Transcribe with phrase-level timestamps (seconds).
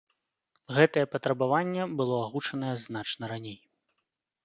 [0.77, 3.59] Гэтае патрабаванне было агучанае значна раней.